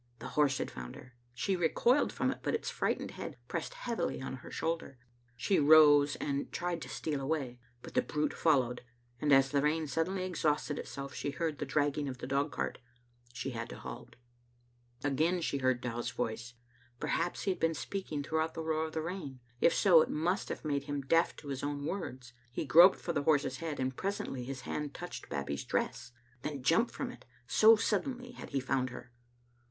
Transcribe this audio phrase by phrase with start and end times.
[0.17, 1.13] The horse had found her.
[1.35, 4.97] She recoiled from it, but its frightened head pressed heavily on her shoulder.
[5.37, 8.81] She rose and tried to steal away, but the brute followed,
[9.19, 12.79] and as the rain suddenly exhausted itself she heard the drag ging of the dogcart.
[13.31, 14.15] She had to halt.
[15.03, 16.55] Again she heard Dow's voice.
[16.99, 19.39] Perhaps he had been speaking throughout the roar of the rain.
[19.59, 22.33] If so, it must have made him deaf to his own words.
[22.51, 26.11] He groped for the horse's head, and presently his hand touched Bab bie's dress,
[26.41, 29.11] then jumped from it, so suddenly had he found her.